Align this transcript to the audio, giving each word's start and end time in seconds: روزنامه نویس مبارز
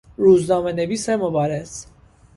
روزنامه 0.17 0.71
نویس 0.71 1.09
مبارز 1.09 1.85